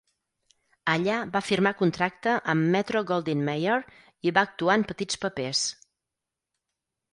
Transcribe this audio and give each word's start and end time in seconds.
Allà 0.93 1.17
va 1.35 1.41
firmar 1.47 1.73
contracte 1.81 2.33
amb 2.55 2.71
Metro-Goldwyn-Mayer 2.77 3.77
i 4.31 4.35
va 4.41 4.47
actuar 4.51 4.81
en 4.81 4.89
petits 4.95 5.23
papers. 5.29 5.65